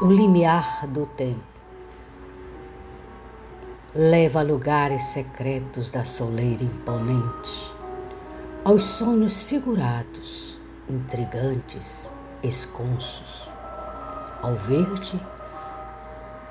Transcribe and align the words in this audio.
o 0.00 0.06
limiar 0.06 0.86
do 0.86 1.06
tempo. 1.06 1.42
Leva 3.92 4.40
a 4.40 4.42
lugares 4.44 5.02
secretos 5.04 5.90
da 5.90 6.04
soleira 6.04 6.62
imponente, 6.62 7.74
aos 8.64 8.84
sonhos 8.84 9.42
figurados, 9.42 10.60
intrigantes, 10.88 12.12
esconsos, 12.44 13.50
ao 14.40 14.54
verde, 14.54 15.20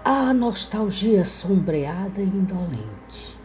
à 0.03 0.33
nostalgia 0.33 1.23
sombreada 1.23 2.19
e 2.19 2.25
indolente, 2.25 3.39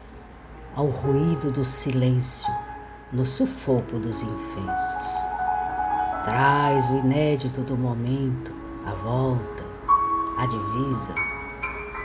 ao 0.74 0.86
ruído 0.86 1.52
do 1.52 1.64
silêncio 1.64 2.52
no 3.12 3.24
sufoco 3.24 4.00
dos 4.00 4.22
infensos. 4.22 5.28
Traz 6.24 6.90
o 6.90 6.96
inédito 6.96 7.60
do 7.60 7.76
momento, 7.76 8.52
a 8.84 8.94
volta, 8.94 9.51
a 10.42 10.46
divisa, 10.46 11.14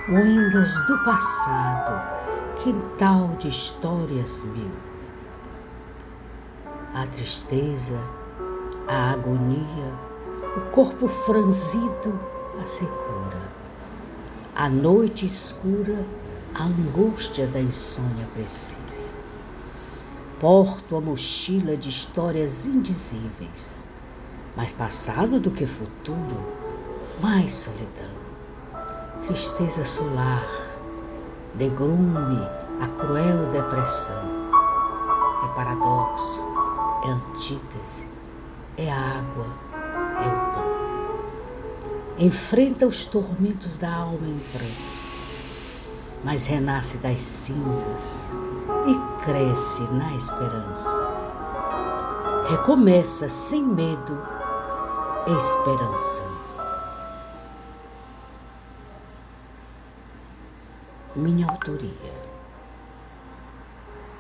moendas 0.08 0.86
do 0.86 1.04
passado, 1.04 2.56
quintal 2.58 3.30
de 3.40 3.48
histórias 3.48 4.44
mil. 4.44 4.72
A 6.94 7.08
tristeza, 7.08 8.00
a 8.88 9.14
agonia, 9.14 9.92
o 10.56 10.70
corpo 10.70 11.08
franzido, 11.08 12.20
a 12.62 12.68
secura. 12.68 13.42
A 14.56 14.70
noite 14.70 15.26
escura, 15.26 16.06
a 16.54 16.66
angústia 16.66 17.48
da 17.48 17.60
insônia 17.60 18.28
precisa. 18.36 19.14
Porto 20.40 20.96
a 20.96 21.02
mochila 21.02 21.76
de 21.76 21.90
histórias 21.90 22.68
indizíveis, 22.68 23.84
mais 24.56 24.72
passado 24.72 25.40
do 25.40 25.50
que 25.50 25.66
futuro, 25.66 26.46
mais 27.20 27.52
solidão, 27.52 28.17
tristeza 29.28 29.84
solar, 29.84 30.48
degrume 31.54 32.42
a 32.80 32.88
cruel 32.98 33.52
depressão. 33.52 34.24
É 35.44 35.48
paradoxo, 35.54 36.46
é 37.04 37.10
antítese, 37.10 38.08
é 38.78 38.90
água, 38.90 39.48
é 40.24 40.28
o 40.28 40.54
pão. 40.54 40.68
Enfrenta 42.18 42.88
os 42.88 43.06
tormentos 43.06 43.78
da 43.78 43.94
alma 43.94 44.26
em 44.26 44.40
pranto, 44.54 44.72
mas 46.24 46.46
renasce 46.46 46.98
das 46.98 47.20
cinzas 47.20 48.34
e 48.86 49.26
cresce 49.26 49.84
na 49.92 50.16
esperança. 50.16 51.06
Recomeça 52.48 53.28
sem 53.28 53.62
medo, 53.62 54.22
esperançando. 55.38 56.37
Minha 61.18 61.48
autoria. 61.48 62.27